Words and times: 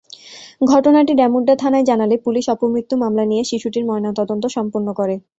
ঘটনাটি 0.65 1.13
ডামুড্যা 1.15 1.55
থানায় 1.55 1.85
জানালে 1.85 2.15
পুলিশ 2.25 2.45
অপমৃত্যু 2.49 2.95
মামলা 2.97 3.23
নিয়ে 3.25 3.43
শিশুটির 3.43 3.87
ময়নাতদন্ত 3.89 4.43
সম্পন্ন 4.55 4.87
করে। 4.99 5.15